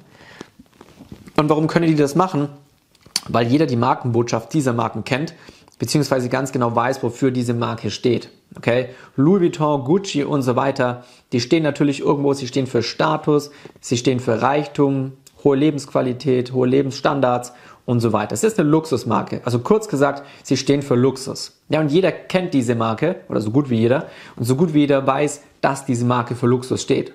Und 1.35 1.49
warum 1.49 1.67
können 1.67 1.87
die 1.87 1.95
das 1.95 2.15
machen? 2.15 2.47
Weil 3.27 3.47
jeder 3.47 3.65
die 3.65 3.75
Markenbotschaft 3.75 4.53
dieser 4.53 4.71
Marken 4.71 5.03
kennt, 5.03 5.33
beziehungsweise 5.77 6.29
ganz 6.29 6.53
genau 6.53 6.73
weiß, 6.73 7.03
wofür 7.03 7.31
diese 7.31 7.53
Marke 7.53 7.91
steht. 7.91 8.29
Okay? 8.55 8.89
Louis 9.17 9.41
Vuitton, 9.41 9.83
Gucci 9.83 10.23
und 10.23 10.41
so 10.41 10.55
weiter, 10.55 11.03
die 11.33 11.41
stehen 11.41 11.63
natürlich 11.63 11.99
irgendwo, 11.99 12.31
sie 12.33 12.47
stehen 12.47 12.65
für 12.65 12.81
Status, 12.81 13.51
sie 13.81 13.97
stehen 13.97 14.21
für 14.21 14.41
Reichtum, 14.41 15.11
hohe 15.43 15.57
Lebensqualität, 15.57 16.53
hohe 16.53 16.67
Lebensstandards 16.67 17.53
und 17.87 18.01
so 18.01 18.11
weiter. 18.11 18.33
Es 18.33 18.43
ist 18.43 18.59
eine 18.59 18.69
Luxusmarke. 18.69 19.41
Also 19.45 19.59
kurz 19.59 19.87
gesagt, 19.87 20.23
sie 20.43 20.57
stehen 20.57 20.81
für 20.81 20.95
Luxus. 20.95 21.57
Ja, 21.69 21.79
und 21.79 21.89
jeder 21.89 22.11
kennt 22.11 22.53
diese 22.53 22.75
Marke, 22.75 23.15
oder 23.29 23.39
so 23.39 23.49
gut 23.49 23.69
wie 23.69 23.77
jeder, 23.77 24.07
und 24.35 24.43
so 24.43 24.57
gut 24.57 24.73
wie 24.73 24.81
jeder 24.81 25.07
weiß, 25.07 25.41
dass 25.61 25.85
diese 25.85 26.03
Marke 26.03 26.35
für 26.35 26.47
Luxus 26.47 26.81
steht. 26.81 27.13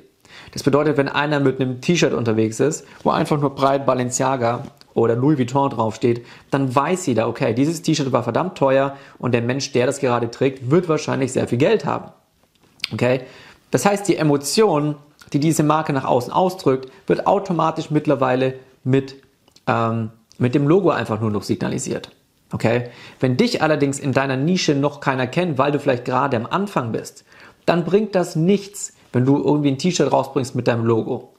Das 0.52 0.62
bedeutet, 0.62 0.96
wenn 0.96 1.10
einer 1.10 1.40
mit 1.40 1.60
einem 1.60 1.82
T-Shirt 1.82 2.14
unterwegs 2.14 2.58
ist, 2.58 2.86
wo 3.02 3.10
einfach 3.10 3.38
nur 3.38 3.54
breit 3.54 3.84
Balenciaga 3.84 4.64
oder 4.94 5.14
Louis 5.14 5.38
Vuitton 5.38 5.68
draufsteht, 5.68 6.24
dann 6.50 6.74
weiß 6.74 7.04
jeder, 7.04 7.28
okay, 7.28 7.52
dieses 7.52 7.82
T-Shirt 7.82 8.10
war 8.10 8.22
verdammt 8.22 8.56
teuer 8.56 8.96
und 9.18 9.32
der 9.32 9.42
Mensch, 9.42 9.72
der 9.72 9.84
das 9.84 10.00
gerade 10.00 10.30
trägt, 10.30 10.70
wird 10.70 10.88
wahrscheinlich 10.88 11.32
sehr 11.32 11.46
viel 11.48 11.58
Geld 11.58 11.84
haben. 11.84 12.12
Okay? 12.94 13.20
Das 13.70 13.84
heißt, 13.84 14.08
die 14.08 14.16
Emotion, 14.16 14.96
die 15.34 15.38
diese 15.38 15.64
Marke 15.64 15.92
nach 15.92 16.06
außen 16.06 16.32
ausdrückt, 16.32 16.90
wird 17.06 17.26
automatisch 17.26 17.90
mittlerweile 17.90 18.54
mit, 18.84 19.16
ähm, 19.66 20.10
mit 20.38 20.54
dem 20.54 20.66
Logo 20.66 20.90
einfach 20.90 21.20
nur 21.20 21.30
noch 21.30 21.42
signalisiert. 21.42 22.10
Okay? 22.52 22.88
Wenn 23.20 23.36
dich 23.36 23.62
allerdings 23.62 23.98
in 23.98 24.12
deiner 24.12 24.36
Nische 24.36 24.74
noch 24.74 25.00
keiner 25.00 25.26
kennt, 25.26 25.58
weil 25.58 25.72
du 25.72 25.80
vielleicht 25.80 26.04
gerade 26.04 26.36
am 26.36 26.46
Anfang 26.46 26.92
bist, 26.92 27.24
dann 27.66 27.84
bringt 27.84 28.14
das 28.14 28.36
nichts, 28.36 28.94
wenn 29.12 29.24
du 29.24 29.42
irgendwie 29.42 29.70
ein 29.70 29.78
T-Shirt 29.78 30.10
rausbringst 30.10 30.54
mit 30.54 30.68
deinem 30.68 30.84
Logo. 30.84 31.32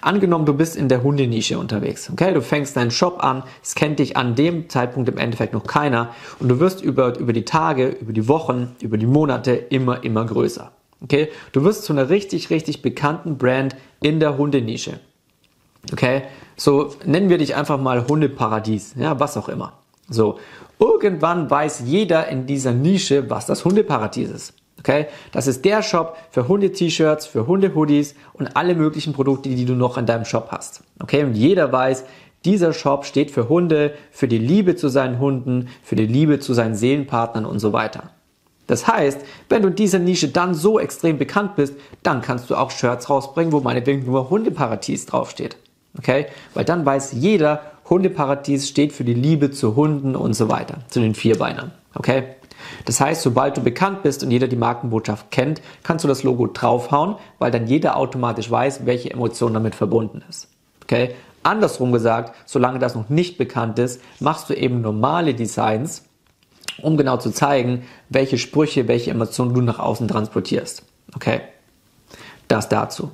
Angenommen, 0.00 0.44
du 0.44 0.54
bist 0.54 0.76
in 0.76 0.88
der 0.88 1.02
Hundenische 1.02 1.58
unterwegs, 1.58 2.10
okay? 2.10 2.34
Du 2.34 2.42
fängst 2.42 2.76
deinen 2.76 2.90
Shop 2.90 3.22
an, 3.22 3.42
es 3.62 3.74
kennt 3.74 3.98
dich 3.98 4.16
an 4.16 4.34
dem 4.34 4.68
Zeitpunkt 4.68 5.08
im 5.08 5.18
Endeffekt 5.18 5.54
noch 5.54 5.64
keiner 5.64 6.14
und 6.40 6.48
du 6.48 6.60
wirst 6.60 6.82
über, 6.82 7.18
über 7.18 7.32
die 7.32 7.44
Tage, 7.44 7.88
über 7.88 8.12
die 8.12 8.28
Wochen, 8.28 8.74
über 8.80 8.98
die 8.98 9.06
Monate 9.06 9.52
immer, 9.52 10.04
immer 10.04 10.24
größer, 10.26 10.72
okay? 11.02 11.28
Du 11.52 11.64
wirst 11.64 11.84
zu 11.84 11.92
einer 11.92 12.10
richtig, 12.10 12.50
richtig 12.50 12.82
bekannten 12.82 13.38
Brand 13.38 13.76
in 14.02 14.20
der 14.20 14.36
Hundenische, 14.36 15.00
okay? 15.90 16.22
So 16.56 16.94
nennen 17.04 17.28
wir 17.28 17.38
dich 17.38 17.56
einfach 17.56 17.80
mal 17.80 18.06
Hundeparadies, 18.06 18.94
ja, 18.98 19.18
was 19.18 19.36
auch 19.36 19.48
immer. 19.48 19.72
So, 20.08 20.38
irgendwann 20.78 21.50
weiß 21.50 21.82
jeder 21.86 22.28
in 22.28 22.46
dieser 22.46 22.72
Nische, 22.72 23.30
was 23.30 23.46
das 23.46 23.64
Hundeparadies 23.64 24.30
ist. 24.30 24.54
Okay? 24.78 25.06
Das 25.30 25.46
ist 25.46 25.64
der 25.64 25.82
Shop 25.82 26.16
für 26.30 26.48
Hunde-T-Shirts, 26.48 27.26
für 27.26 27.46
Hunde-Hoodies 27.46 28.14
und 28.32 28.56
alle 28.56 28.74
möglichen 28.74 29.12
Produkte, 29.12 29.48
die 29.48 29.64
du 29.64 29.74
noch 29.74 29.96
in 29.96 30.06
deinem 30.06 30.24
Shop 30.24 30.48
hast. 30.50 30.82
Okay? 31.00 31.24
Und 31.24 31.34
jeder 31.34 31.72
weiß, 31.72 32.04
dieser 32.44 32.72
Shop 32.72 33.04
steht 33.04 33.30
für 33.30 33.48
Hunde, 33.48 33.94
für 34.10 34.26
die 34.26 34.38
Liebe 34.38 34.74
zu 34.74 34.88
seinen 34.88 35.20
Hunden, 35.20 35.68
für 35.82 35.94
die 35.94 36.06
Liebe 36.06 36.40
zu 36.40 36.54
seinen 36.54 36.74
Seelenpartnern 36.74 37.46
und 37.46 37.60
so 37.60 37.72
weiter. 37.72 38.10
Das 38.66 38.86
heißt, 38.88 39.20
wenn 39.48 39.62
du 39.62 39.68
in 39.68 39.74
dieser 39.76 39.98
Nische 39.98 40.28
dann 40.28 40.54
so 40.54 40.80
extrem 40.80 41.18
bekannt 41.18 41.56
bist, 41.56 41.74
dann 42.02 42.22
kannst 42.22 42.50
du 42.50 42.56
auch 42.56 42.70
Shirts 42.70 43.08
rausbringen, 43.08 43.52
wo 43.52 43.60
meinetwegen 43.60 44.04
nur 44.04 44.30
Hundeparadies 44.30 45.06
draufsteht. 45.06 45.56
Okay? 45.98 46.26
Weil 46.54 46.64
dann 46.64 46.84
weiß 46.84 47.12
jeder, 47.12 47.60
Hundeparadies 47.88 48.68
steht 48.68 48.92
für 48.92 49.04
die 49.04 49.14
Liebe 49.14 49.50
zu 49.50 49.76
Hunden 49.76 50.16
und 50.16 50.34
so 50.34 50.48
weiter, 50.48 50.78
zu 50.88 51.00
den 51.00 51.14
Vierbeinern. 51.14 51.72
Okay? 51.94 52.24
Das 52.84 53.00
heißt, 53.00 53.22
sobald 53.22 53.56
du 53.56 53.60
bekannt 53.60 54.02
bist 54.02 54.22
und 54.22 54.30
jeder 54.30 54.48
die 54.48 54.56
Markenbotschaft 54.56 55.30
kennt, 55.30 55.60
kannst 55.82 56.04
du 56.04 56.08
das 56.08 56.22
Logo 56.22 56.46
draufhauen, 56.46 57.16
weil 57.38 57.50
dann 57.50 57.66
jeder 57.66 57.96
automatisch 57.96 58.50
weiß, 58.50 58.86
welche 58.86 59.10
Emotion 59.10 59.54
damit 59.54 59.74
verbunden 59.74 60.22
ist. 60.28 60.48
Okay? 60.84 61.14
Andersrum 61.42 61.92
gesagt, 61.92 62.34
solange 62.46 62.78
das 62.78 62.94
noch 62.94 63.08
nicht 63.08 63.36
bekannt 63.36 63.78
ist, 63.78 64.00
machst 64.20 64.48
du 64.48 64.54
eben 64.54 64.80
normale 64.80 65.34
Designs, 65.34 66.04
um 66.80 66.96
genau 66.96 67.16
zu 67.16 67.30
zeigen, 67.30 67.82
welche 68.08 68.38
Sprüche, 68.38 68.88
welche 68.88 69.10
Emotionen 69.10 69.54
du 69.54 69.60
nach 69.60 69.78
außen 69.78 70.08
transportierst. 70.08 70.84
Okay? 71.14 71.40
Das 72.48 72.68
dazu. 72.68 73.10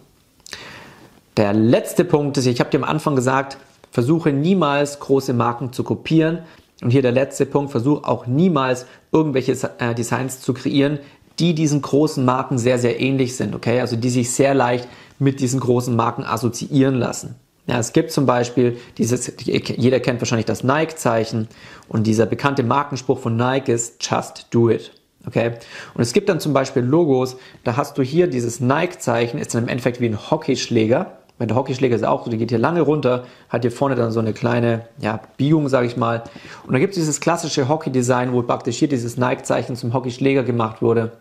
Der 1.38 1.52
letzte 1.52 2.04
Punkt 2.04 2.37
ist, 2.37 2.47
ich 2.47 2.59
habe 2.59 2.68
dir 2.68 2.78
am 2.78 2.85
Anfang 2.85 3.14
gesagt, 3.14 3.59
versuche 3.92 4.33
niemals 4.33 4.99
große 4.99 5.33
Marken 5.33 5.73
zu 5.73 5.85
kopieren, 5.85 6.40
und 6.83 6.90
hier 6.90 7.02
der 7.02 7.12
letzte 7.12 7.47
Punkt, 7.47 7.71
versuch 7.71 8.02
auch 8.02 8.26
niemals 8.26 8.87
irgendwelche 9.12 9.57
äh, 9.78 9.95
Designs 9.95 10.40
zu 10.40 10.52
kreieren, 10.52 10.99
die 11.38 11.54
diesen 11.54 11.80
großen 11.80 12.25
Marken 12.25 12.59
sehr, 12.59 12.80
sehr 12.80 13.00
ähnlich 13.00 13.37
sind, 13.37 13.54
okay? 13.54 13.80
Also 13.80 13.95
die 13.95 14.11
sich 14.11 14.33
sehr 14.33 14.52
leicht 14.52 14.88
mit 15.21 15.38
diesen 15.38 15.61
großen 15.61 15.95
Marken 15.95 16.25
assoziieren 16.25 16.97
lassen. 16.97 17.37
Ja, 17.68 17.78
es 17.78 17.92
gibt 17.92 18.11
zum 18.11 18.26
Beispiel 18.26 18.76
dieses, 18.97 19.33
jeder 19.45 20.00
kennt 20.00 20.21
wahrscheinlich 20.21 20.47
das 20.47 20.64
Nike-Zeichen 20.64 21.47
und 21.88 22.09
dieser 22.09 22.26
bekannte 22.26 22.64
Markenspruch 22.64 23.21
von 23.21 23.37
Nike 23.37 23.71
ist 23.71 24.04
Just 24.04 24.49
Do 24.50 24.71
It. 24.71 24.90
Okay? 25.25 25.52
Und 25.95 26.02
es 26.02 26.12
gibt 26.12 26.28
dann 26.28 26.40
zum 26.40 26.52
Beispiel 26.52 26.83
Logos, 26.83 27.37
da 27.62 27.76
hast 27.76 27.97
du 27.97 28.02
hier 28.02 28.26
dieses 28.26 28.59
Nike-Zeichen, 28.59 29.38
ist 29.38 29.54
dann 29.54 29.64
im 29.64 29.68
Endeffekt 29.68 30.00
wie 30.00 30.07
ein 30.07 30.30
Hockeyschläger 30.30 31.17
der 31.47 31.57
Hockeyschläger 31.57 31.95
ist 31.95 32.04
auch 32.04 32.25
so, 32.25 32.30
die 32.30 32.37
geht 32.37 32.50
hier 32.50 32.59
lange 32.59 32.80
runter, 32.80 33.25
hat 33.49 33.62
hier 33.62 33.71
vorne 33.71 33.95
dann 33.95 34.11
so 34.11 34.21
eine 34.21 34.33
kleine 34.33 34.87
ja, 35.00 35.21
Biegung, 35.37 35.68
sage 35.68 35.87
ich 35.87 35.97
mal. 35.97 36.25
Und 36.66 36.73
dann 36.73 36.80
gibt 36.80 36.95
es 36.95 36.99
dieses 36.99 37.21
klassische 37.21 37.68
Hockey-Design, 37.68 38.33
wo 38.33 38.42
praktisch 38.42 38.78
hier 38.78 38.88
dieses 38.88 39.16
Nike-Zeichen 39.16 39.76
zum 39.76 39.95
Hockeyschläger 39.95 40.42
gemacht 40.42 40.83
wurde. 40.83 41.12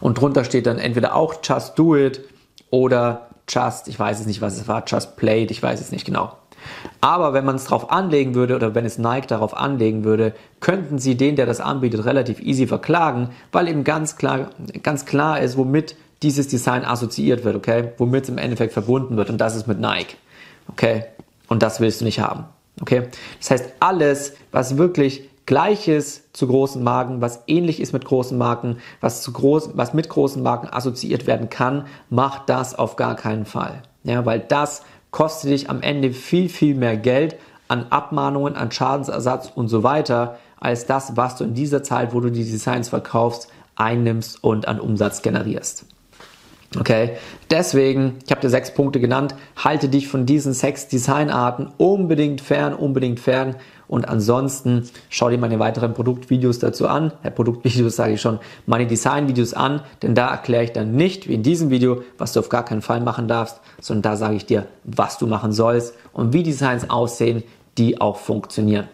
Und 0.00 0.18
drunter 0.20 0.44
steht 0.44 0.66
dann 0.66 0.78
entweder 0.78 1.14
auch 1.14 1.34
Just 1.42 1.78
Do 1.78 1.96
It 1.96 2.20
oder 2.70 3.28
Just, 3.48 3.88
ich 3.88 3.98
weiß 3.98 4.20
es 4.20 4.26
nicht, 4.26 4.40
was 4.40 4.56
es 4.56 4.68
war, 4.68 4.84
Just 4.86 5.16
Play 5.16 5.42
It, 5.42 5.50
ich 5.50 5.62
weiß 5.62 5.80
es 5.80 5.92
nicht 5.92 6.06
genau. 6.06 6.32
Aber 7.00 7.32
wenn 7.32 7.44
man 7.44 7.56
es 7.56 7.64
darauf 7.64 7.90
anlegen 7.90 8.34
würde 8.34 8.56
oder 8.56 8.74
wenn 8.74 8.84
es 8.84 8.98
Nike 8.98 9.26
darauf 9.26 9.56
anlegen 9.56 10.04
würde, 10.04 10.34
könnten 10.60 10.98
sie 10.98 11.16
den, 11.16 11.36
der 11.36 11.46
das 11.46 11.60
anbietet, 11.60 12.04
relativ 12.04 12.40
easy 12.40 12.66
verklagen, 12.66 13.30
weil 13.52 13.68
eben 13.68 13.84
ganz 13.84 14.16
klar, 14.16 14.50
ganz 14.82 15.06
klar 15.06 15.40
ist, 15.40 15.56
womit 15.56 15.96
dieses 16.22 16.48
Design 16.48 16.84
assoziiert 16.84 17.44
wird, 17.44 17.56
okay? 17.56 17.92
Womit 17.98 18.24
es 18.24 18.28
im 18.28 18.38
Endeffekt 18.38 18.72
verbunden 18.72 19.16
wird 19.16 19.30
und 19.30 19.38
das 19.38 19.56
ist 19.56 19.66
mit 19.66 19.80
Nike, 19.80 20.16
okay? 20.68 21.04
Und 21.48 21.62
das 21.62 21.80
willst 21.80 22.00
du 22.00 22.04
nicht 22.04 22.20
haben, 22.20 22.44
okay? 22.80 23.08
Das 23.38 23.50
heißt, 23.50 23.72
alles, 23.80 24.34
was 24.52 24.76
wirklich 24.76 25.28
gleich 25.46 25.88
ist 25.88 26.36
zu 26.36 26.46
großen 26.46 26.82
Marken, 26.82 27.20
was 27.20 27.42
ähnlich 27.46 27.80
ist 27.80 27.92
mit 27.92 28.04
großen 28.04 28.38
Marken, 28.38 28.76
was, 29.00 29.22
zu 29.22 29.32
groß, 29.32 29.70
was 29.74 29.94
mit 29.94 30.08
großen 30.08 30.42
Marken 30.42 30.68
assoziiert 30.70 31.26
werden 31.26 31.50
kann, 31.50 31.86
mach 32.08 32.44
das 32.46 32.74
auf 32.74 32.96
gar 32.96 33.16
keinen 33.16 33.46
Fall. 33.46 33.82
Ja, 34.04 34.24
weil 34.24 34.40
das 34.40 34.82
kostet 35.10 35.50
dich 35.50 35.68
am 35.68 35.82
Ende 35.82 36.12
viel, 36.12 36.48
viel 36.48 36.74
mehr 36.74 36.96
Geld 36.96 37.36
an 37.66 37.86
Abmahnungen, 37.90 38.56
an 38.56 38.70
Schadensersatz 38.70 39.50
und 39.54 39.68
so 39.68 39.82
weiter, 39.82 40.38
als 40.60 40.86
das, 40.86 41.16
was 41.16 41.36
du 41.36 41.44
in 41.44 41.54
dieser 41.54 41.82
Zeit, 41.82 42.14
wo 42.14 42.20
du 42.20 42.30
die 42.30 42.44
Designs 42.44 42.88
verkaufst, 42.88 43.48
einnimmst 43.76 44.44
und 44.44 44.68
an 44.68 44.78
Umsatz 44.78 45.22
generierst. 45.22 45.86
Okay, 46.78 47.16
deswegen, 47.50 48.18
ich 48.24 48.30
habe 48.30 48.40
dir 48.40 48.48
sechs 48.48 48.72
Punkte 48.72 49.00
genannt, 49.00 49.34
halte 49.56 49.88
dich 49.88 50.06
von 50.06 50.24
diesen 50.24 50.52
sechs 50.52 50.86
Designarten 50.86 51.68
unbedingt 51.78 52.40
fern, 52.40 52.74
unbedingt 52.74 53.18
fern. 53.18 53.56
Und 53.88 54.08
ansonsten 54.08 54.88
schau 55.08 55.30
dir 55.30 55.38
meine 55.38 55.58
weiteren 55.58 55.94
Produktvideos 55.94 56.60
dazu 56.60 56.86
an. 56.86 57.12
Ja, 57.24 57.30
Produktvideos 57.30 57.96
sage 57.96 58.12
ich 58.12 58.20
schon, 58.20 58.38
meine 58.66 58.86
Designvideos 58.86 59.52
an, 59.52 59.82
denn 60.02 60.14
da 60.14 60.28
erkläre 60.28 60.62
ich 60.62 60.70
dann 60.70 60.92
nicht, 60.92 61.28
wie 61.28 61.34
in 61.34 61.42
diesem 61.42 61.70
Video, 61.70 62.04
was 62.18 62.34
du 62.34 62.38
auf 62.38 62.48
gar 62.48 62.64
keinen 62.64 62.82
Fall 62.82 63.00
machen 63.00 63.26
darfst, 63.26 63.60
sondern 63.80 64.02
da 64.02 64.16
sage 64.16 64.36
ich 64.36 64.46
dir, 64.46 64.66
was 64.84 65.18
du 65.18 65.26
machen 65.26 65.50
sollst 65.50 65.94
und 66.12 66.32
wie 66.32 66.44
Designs 66.44 66.88
aussehen, 66.88 67.42
die 67.78 68.00
auch 68.00 68.16
funktionieren. 68.16 68.86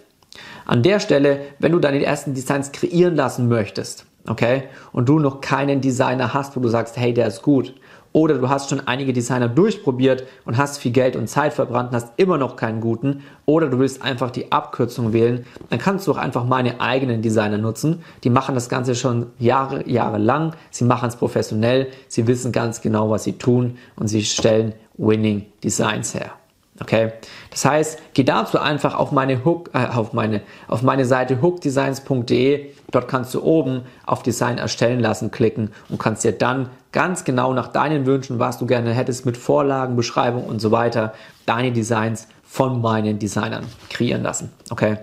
An 0.64 0.82
der 0.82 0.98
Stelle, 0.98 1.40
wenn 1.58 1.72
du 1.72 1.78
deine 1.78 2.02
ersten 2.02 2.32
Designs 2.32 2.72
kreieren 2.72 3.16
lassen 3.16 3.48
möchtest, 3.48 4.06
okay, 4.28 4.64
und 4.92 5.08
du 5.08 5.18
noch 5.18 5.40
keinen 5.40 5.80
Designer 5.80 6.34
hast, 6.34 6.56
wo 6.56 6.60
du 6.60 6.68
sagst, 6.68 6.96
hey, 6.96 7.12
der 7.14 7.26
ist 7.26 7.42
gut, 7.42 7.74
oder 8.16 8.38
du 8.38 8.48
hast 8.48 8.70
schon 8.70 8.80
einige 8.86 9.12
Designer 9.12 9.46
durchprobiert 9.46 10.24
und 10.46 10.56
hast 10.56 10.78
viel 10.78 10.92
Geld 10.92 11.16
und 11.16 11.28
Zeit 11.28 11.52
verbrannt 11.52 11.90
und 11.90 11.96
hast 11.96 12.12
immer 12.16 12.38
noch 12.38 12.56
keinen 12.56 12.80
guten, 12.80 13.24
oder 13.44 13.68
du 13.68 13.78
willst 13.78 14.00
einfach 14.00 14.30
die 14.30 14.50
Abkürzung 14.52 15.12
wählen, 15.12 15.44
dann 15.68 15.78
kannst 15.78 16.06
du 16.06 16.12
auch 16.12 16.16
einfach 16.16 16.46
meine 16.46 16.80
eigenen 16.80 17.20
Designer 17.20 17.58
nutzen. 17.58 18.02
Die 18.24 18.30
machen 18.30 18.54
das 18.54 18.70
Ganze 18.70 18.94
schon 18.94 19.26
Jahre, 19.38 19.86
Jahre 19.86 20.16
lang, 20.16 20.54
sie 20.70 20.84
machen 20.84 21.10
es 21.10 21.16
professionell, 21.16 21.88
sie 22.08 22.26
wissen 22.26 22.52
ganz 22.52 22.80
genau, 22.80 23.10
was 23.10 23.24
sie 23.24 23.34
tun 23.34 23.76
und 23.96 24.08
sie 24.08 24.24
stellen 24.24 24.72
Winning 24.96 25.44
Designs 25.62 26.14
her. 26.14 26.32
Okay, 26.80 27.12
das 27.50 27.64
heißt, 27.64 27.98
geh 28.12 28.22
dazu 28.22 28.58
einfach 28.58 28.94
auf 28.94 29.10
meine 29.10 29.44
Hook, 29.44 29.70
äh, 29.72 29.86
auf 29.86 30.12
meine, 30.12 30.42
auf 30.68 30.82
meine 30.82 31.06
Seite 31.06 31.40
hookdesigns.de. 31.40 32.66
Dort 32.90 33.08
kannst 33.08 33.34
du 33.34 33.42
oben 33.42 33.82
auf 34.04 34.22
Design 34.22 34.58
erstellen 34.58 35.00
lassen 35.00 35.30
klicken 35.30 35.72
und 35.88 35.98
kannst 35.98 36.24
dir 36.24 36.32
dann 36.32 36.68
ganz 36.92 37.24
genau 37.24 37.52
nach 37.54 37.68
deinen 37.68 38.06
Wünschen, 38.06 38.38
was 38.38 38.58
du 38.58 38.66
gerne 38.66 38.92
hättest, 38.92 39.26
mit 39.26 39.36
Vorlagen, 39.36 39.96
Beschreibung 39.96 40.44
und 40.44 40.60
so 40.60 40.70
weiter, 40.70 41.14
deine 41.46 41.72
Designs 41.72 42.28
von 42.44 42.80
meinen 42.80 43.18
Designern 43.18 43.64
kreieren 43.90 44.22
lassen. 44.22 44.52
Okay. 44.70 44.98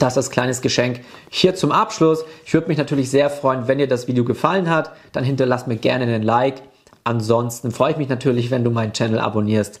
Das 0.00 0.16
ist 0.16 0.30
kleines 0.30 0.62
Geschenk 0.62 1.00
hier 1.30 1.54
zum 1.54 1.70
Abschluss. 1.70 2.24
Ich 2.44 2.52
würde 2.52 2.66
mich 2.66 2.76
natürlich 2.76 3.08
sehr 3.08 3.30
freuen, 3.30 3.68
wenn 3.68 3.78
dir 3.78 3.86
das 3.86 4.08
Video 4.08 4.24
gefallen 4.24 4.68
hat. 4.68 4.90
Dann 5.12 5.22
hinterlass 5.22 5.68
mir 5.68 5.76
gerne 5.76 6.04
einen 6.04 6.24
Like. 6.24 6.60
Ansonsten 7.04 7.70
freue 7.70 7.92
ich 7.92 7.96
mich 7.96 8.08
natürlich, 8.08 8.50
wenn 8.50 8.64
du 8.64 8.72
meinen 8.72 8.92
Channel 8.92 9.20
abonnierst 9.20 9.80